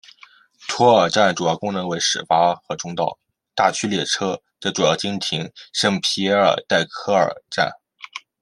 [0.67, 3.19] 图尔站主要功能为始发和终到
[3.53, 7.71] 大区列车则主要经停圣皮耶尔代科尔站。